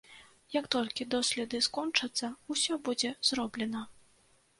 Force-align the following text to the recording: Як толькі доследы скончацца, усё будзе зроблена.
Як 0.53 0.65
толькі 0.75 1.05
доследы 1.15 1.59
скончацца, 1.67 2.31
усё 2.55 2.79
будзе 2.89 3.13
зроблена. 3.31 3.83